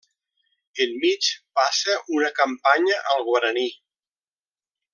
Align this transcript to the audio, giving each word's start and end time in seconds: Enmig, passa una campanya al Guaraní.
Enmig, 0.85 1.27
passa 1.59 1.97
una 2.15 2.31
campanya 2.39 2.99
al 3.13 3.23
Guaraní. 3.29 3.67